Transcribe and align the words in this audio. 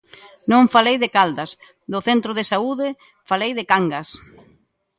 Non 0.51 0.71
falei 0.75 0.97
de 1.03 1.09
Caldas, 1.17 1.51
do 1.91 1.99
centro 2.07 2.31
de 2.37 2.47
saúde, 2.51 2.87
falei 3.29 3.51
de 3.57 3.67
Cangas. 3.71 4.09